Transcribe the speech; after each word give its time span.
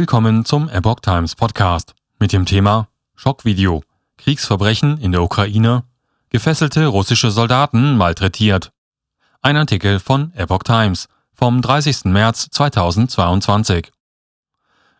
Willkommen 0.00 0.46
zum 0.46 0.70
Epoch 0.70 1.00
Times 1.00 1.34
Podcast 1.34 1.94
mit 2.18 2.32
dem 2.32 2.46
Thema 2.46 2.88
Schockvideo 3.16 3.82
Kriegsverbrechen 4.16 4.96
in 4.96 5.12
der 5.12 5.20
Ukraine 5.20 5.84
Gefesselte 6.30 6.86
russische 6.86 7.30
Soldaten 7.30 7.98
malträtiert. 7.98 8.72
Ein 9.42 9.58
Artikel 9.58 10.00
von 10.00 10.32
Epoch 10.34 10.62
Times 10.62 11.06
vom 11.34 11.60
30. 11.60 12.06
März 12.06 12.48
2022. 12.50 13.92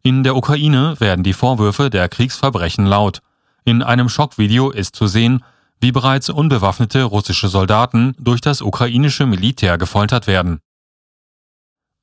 In 0.03 0.23
der 0.23 0.37
Ukraine 0.37 1.01
werden 1.01 1.25
die 1.25 1.32
Vorwürfe 1.32 1.89
der 1.89 2.11
Kriegsverbrechen 2.11 2.85
laut. 2.85 3.23
In 3.64 3.82
einem 3.82 4.11
Schockvideo 4.11 4.69
ist 4.69 4.96
zu 4.96 5.07
sehen, 5.07 5.43
wie 5.80 5.93
bereits 5.93 6.29
unbewaffnete 6.29 7.05
russische 7.05 7.48
Soldaten 7.48 8.14
durch 8.19 8.43
das 8.43 8.61
ukrainische 8.61 9.25
Militär 9.25 9.79
gefoltert 9.79 10.27
werden. 10.27 10.61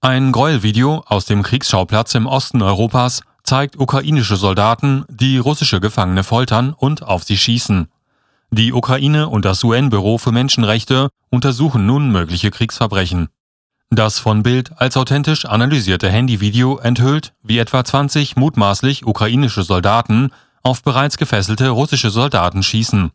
Ein 0.02 0.32
Gräuelvideo 0.32 1.04
aus 1.08 1.26
dem 1.26 1.42
Kriegsschauplatz 1.42 2.14
im 2.14 2.28
Osten 2.28 2.62
Europas 2.62 3.24
zeigt 3.42 3.80
ukrainische 3.80 4.36
Soldaten, 4.36 5.06
die 5.10 5.40
russische 5.40 5.80
Gefangene 5.80 6.24
foltern 6.24 6.74
und 6.78 7.02
auf 7.02 7.24
sie 7.24 7.36
schießen. 7.36 7.88
Die 8.52 8.74
Ukraine 8.74 9.28
und 9.28 9.44
das 9.44 9.64
UN-Büro 9.64 10.20
für 10.20 10.32
Menschenrechte 10.32 11.10
untersuchen 11.32 11.88
nun 11.88 12.12
mögliche 12.12 12.52
Kriegsverbrechen. 12.52 13.30
Das 13.90 14.20
von 14.20 14.44
Bild 14.44 14.80
als 14.80 14.98
authentisch 14.98 15.46
analysierte 15.46 16.10
Handyvideo 16.10 16.78
enthüllt, 16.78 17.34
wie 17.42 17.58
etwa 17.58 17.84
20 17.84 18.36
mutmaßlich 18.36 19.04
ukrainische 19.04 19.64
Soldaten 19.64 20.30
auf 20.62 20.84
bereits 20.84 21.18
gefesselte 21.18 21.70
russische 21.70 22.12
Soldaten 22.12 22.62
schießen. 22.62 23.10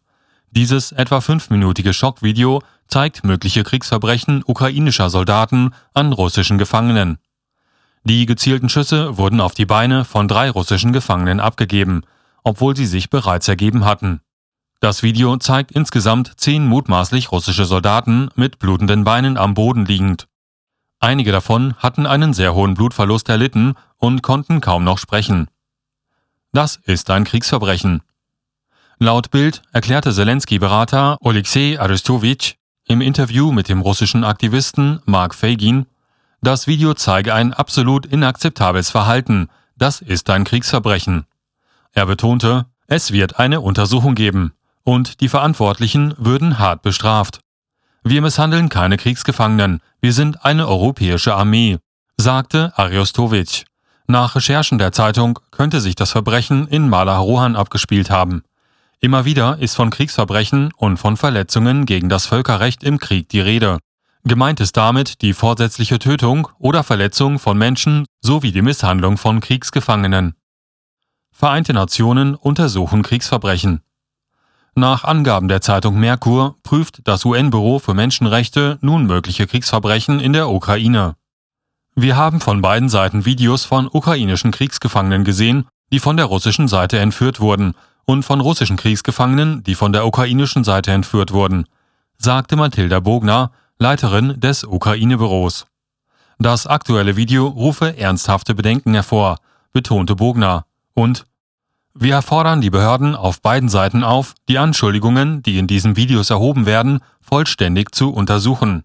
Dieses 0.50 0.90
etwa 0.90 1.20
fünfminütige 1.20 1.94
Schockvideo 1.94 2.60
zeigt 2.92 3.24
mögliche 3.24 3.64
Kriegsverbrechen 3.64 4.42
ukrainischer 4.44 5.08
Soldaten 5.08 5.70
an 5.94 6.12
russischen 6.12 6.58
Gefangenen. 6.58 7.16
Die 8.04 8.26
gezielten 8.26 8.68
Schüsse 8.68 9.16
wurden 9.16 9.40
auf 9.40 9.54
die 9.54 9.64
Beine 9.64 10.04
von 10.04 10.28
drei 10.28 10.50
russischen 10.50 10.92
Gefangenen 10.92 11.40
abgegeben, 11.40 12.02
obwohl 12.44 12.76
sie 12.76 12.84
sich 12.84 13.08
bereits 13.08 13.48
ergeben 13.48 13.86
hatten. 13.86 14.20
Das 14.80 15.02
Video 15.02 15.38
zeigt 15.38 15.72
insgesamt 15.72 16.32
zehn 16.36 16.66
mutmaßlich 16.66 17.32
russische 17.32 17.64
Soldaten 17.64 18.28
mit 18.34 18.58
blutenden 18.58 19.04
Beinen 19.04 19.38
am 19.38 19.54
Boden 19.54 19.86
liegend. 19.86 20.28
Einige 21.00 21.32
davon 21.32 21.74
hatten 21.78 22.04
einen 22.04 22.34
sehr 22.34 22.54
hohen 22.54 22.74
Blutverlust 22.74 23.30
erlitten 23.30 23.72
und 23.96 24.22
konnten 24.22 24.60
kaum 24.60 24.84
noch 24.84 24.98
sprechen. 24.98 25.48
Das 26.52 26.76
ist 26.76 27.08
ein 27.08 27.24
Kriegsverbrechen. 27.24 28.02
Laut 28.98 29.30
Bild 29.30 29.62
erklärte 29.72 30.12
Zelensky-Berater 30.12 31.16
Oleksiy 31.22 31.78
Arestowitsch 31.78 32.56
im 32.92 33.00
Interview 33.00 33.52
mit 33.52 33.68
dem 33.70 33.80
russischen 33.80 34.22
Aktivisten 34.22 35.00
Mark 35.06 35.34
Fagin, 35.34 35.86
das 36.42 36.66
Video 36.66 36.92
zeige 36.92 37.34
ein 37.34 37.54
absolut 37.54 38.04
inakzeptables 38.04 38.90
Verhalten, 38.90 39.48
das 39.76 40.02
ist 40.02 40.28
ein 40.28 40.44
Kriegsverbrechen. 40.44 41.24
Er 41.92 42.04
betonte, 42.06 42.66
es 42.86 43.10
wird 43.10 43.38
eine 43.38 43.62
Untersuchung 43.62 44.14
geben 44.14 44.52
und 44.84 45.20
die 45.22 45.30
Verantwortlichen 45.30 46.14
würden 46.18 46.58
hart 46.58 46.82
bestraft. 46.82 47.40
Wir 48.04 48.20
misshandeln 48.20 48.68
keine 48.68 48.98
Kriegsgefangenen, 48.98 49.80
wir 50.00 50.12
sind 50.12 50.44
eine 50.44 50.68
europäische 50.68 51.34
Armee, 51.34 51.78
sagte 52.18 52.72
Ariostovic. 52.76 53.64
Nach 54.06 54.36
Recherchen 54.36 54.76
der 54.76 54.92
Zeitung 54.92 55.38
könnte 55.50 55.80
sich 55.80 55.94
das 55.94 56.10
Verbrechen 56.10 56.68
in 56.68 56.90
Malaharohan 56.90 57.56
abgespielt 57.56 58.10
haben. 58.10 58.42
Immer 59.04 59.24
wieder 59.24 59.58
ist 59.58 59.74
von 59.74 59.90
Kriegsverbrechen 59.90 60.70
und 60.76 60.96
von 60.96 61.16
Verletzungen 61.16 61.86
gegen 61.86 62.08
das 62.08 62.26
Völkerrecht 62.26 62.84
im 62.84 63.00
Krieg 63.00 63.28
die 63.28 63.40
Rede. 63.40 63.78
Gemeint 64.22 64.60
ist 64.60 64.76
damit 64.76 65.22
die 65.22 65.32
vorsätzliche 65.32 65.98
Tötung 65.98 66.46
oder 66.60 66.84
Verletzung 66.84 67.40
von 67.40 67.58
Menschen 67.58 68.06
sowie 68.20 68.52
die 68.52 68.62
Misshandlung 68.62 69.16
von 69.16 69.40
Kriegsgefangenen. 69.40 70.34
Vereinte 71.32 71.72
Nationen 71.72 72.36
untersuchen 72.36 73.02
Kriegsverbrechen. 73.02 73.80
Nach 74.76 75.02
Angaben 75.02 75.48
der 75.48 75.60
Zeitung 75.60 75.98
Merkur 75.98 76.54
prüft 76.62 77.00
das 77.02 77.24
UN-Büro 77.24 77.80
für 77.80 77.94
Menschenrechte 77.94 78.78
nun 78.82 79.06
mögliche 79.06 79.48
Kriegsverbrechen 79.48 80.20
in 80.20 80.32
der 80.32 80.48
Ukraine. 80.48 81.16
Wir 81.96 82.16
haben 82.16 82.40
von 82.40 82.62
beiden 82.62 82.88
Seiten 82.88 83.24
Videos 83.24 83.64
von 83.64 83.88
ukrainischen 83.92 84.52
Kriegsgefangenen 84.52 85.24
gesehen, 85.24 85.66
die 85.90 85.98
von 85.98 86.16
der 86.16 86.26
russischen 86.26 86.68
Seite 86.68 87.00
entführt 87.00 87.40
wurden 87.40 87.74
und 88.04 88.24
von 88.24 88.40
russischen 88.40 88.76
Kriegsgefangenen, 88.76 89.62
die 89.64 89.74
von 89.74 89.92
der 89.92 90.06
ukrainischen 90.06 90.64
Seite 90.64 90.92
entführt 90.92 91.32
wurden, 91.32 91.66
sagte 92.18 92.56
Mathilda 92.56 93.00
Bogner, 93.00 93.50
Leiterin 93.78 94.38
des 94.38 94.64
Ukraine-Büros. 94.64 95.66
Das 96.38 96.66
aktuelle 96.66 97.16
Video 97.16 97.46
rufe 97.46 97.96
ernsthafte 97.96 98.54
Bedenken 98.54 98.94
hervor, 98.94 99.38
betonte 99.72 100.16
Bogner, 100.16 100.64
und 100.94 101.24
wir 101.94 102.14
erfordern 102.14 102.60
die 102.60 102.70
Behörden 102.70 103.14
auf 103.14 103.42
beiden 103.42 103.68
Seiten 103.68 104.02
auf, 104.02 104.34
die 104.48 104.58
Anschuldigungen, 104.58 105.42
die 105.42 105.58
in 105.58 105.66
diesen 105.66 105.96
Videos 105.96 106.30
erhoben 106.30 106.64
werden, 106.64 107.00
vollständig 107.20 107.94
zu 107.94 108.12
untersuchen. 108.12 108.84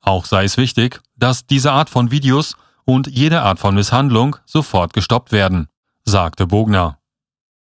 Auch 0.00 0.24
sei 0.24 0.44
es 0.44 0.56
wichtig, 0.56 1.00
dass 1.16 1.46
diese 1.46 1.72
Art 1.72 1.90
von 1.90 2.10
Videos 2.10 2.56
und 2.84 3.06
jede 3.08 3.42
Art 3.42 3.58
von 3.58 3.74
Misshandlung 3.74 4.36
sofort 4.44 4.92
gestoppt 4.92 5.32
werden, 5.32 5.68
sagte 6.04 6.46
Bogner. 6.46 6.98